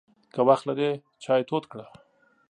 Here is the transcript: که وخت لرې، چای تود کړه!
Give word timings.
که 0.33 0.41
وخت 0.47 0.63
لرې، 0.69 0.89
چای 1.23 1.41
تود 1.49 1.63
کړه! 1.71 1.85